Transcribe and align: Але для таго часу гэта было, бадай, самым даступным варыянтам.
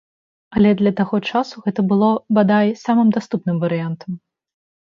Але 0.59 0.69
для 0.79 0.93
таго 0.99 1.19
часу 1.33 1.55
гэта 1.65 1.81
было, 1.93 2.09
бадай, 2.39 2.73
самым 2.85 3.15
даступным 3.19 3.57
варыянтам. 3.67 4.11